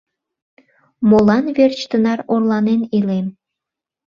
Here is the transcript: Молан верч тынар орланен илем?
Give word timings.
Молан 1.09 1.45
верч 1.57 1.79
тынар 1.89 2.19
орланен 2.33 2.81
илем? 2.97 3.27